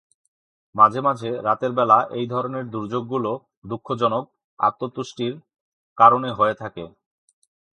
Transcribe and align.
মাঝে 0.75 0.99
মাঝে, 1.01 1.29
রাতের 1.41 1.71
বেলা 1.71 1.97
এই 2.11 2.25
ধরনের 2.27 2.65
দুর্যোগগুলো 2.69 3.31
দুঃখজনক 3.65 4.23
আত্মতুষ্টির 4.59 5.33
কারণে 5.97 6.29
হয়ে 6.31 6.55
থাকে। 6.55 6.83